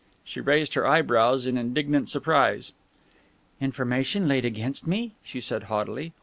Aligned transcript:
She 0.23 0.41
raised 0.41 0.73
her 0.73 0.87
eyebrows 0.87 1.45
in 1.45 1.59
indignant 1.59 2.09
surprise. 2.09 2.73
"Information 3.59 4.27
laid 4.27 4.45
against 4.45 4.87
me?" 4.87 5.13
she 5.21 5.39
said 5.39 5.65
haughtily. 5.65 6.11